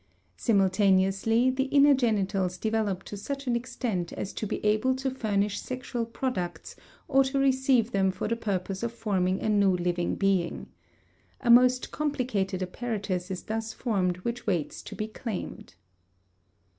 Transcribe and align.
Simultaneously 0.35 1.51
the 1.51 1.65
inner 1.65 1.93
genitals 1.93 2.57
develop 2.57 3.03
to 3.03 3.15
such 3.15 3.45
an 3.45 3.55
extent 3.55 4.11
as 4.13 4.33
to 4.33 4.47
be 4.47 4.55
able 4.65 4.95
to 4.95 5.11
furnish 5.11 5.59
sexual 5.59 6.07
products 6.07 6.75
or 7.07 7.23
to 7.23 7.37
receive 7.37 7.91
them 7.91 8.09
for 8.09 8.27
the 8.27 8.35
purpose 8.35 8.81
of 8.81 8.91
forming 8.91 9.39
a 9.41 9.47
new 9.49 9.75
living 9.77 10.15
being. 10.15 10.65
A 11.41 11.51
most 11.51 11.91
complicated 11.91 12.63
apparatus 12.63 13.29
is 13.29 13.43
thus 13.43 13.73
formed 13.73 14.17
which 14.25 14.47
waits 14.47 14.81
to 14.81 14.95
be 14.95 15.07
claimed. 15.07 15.75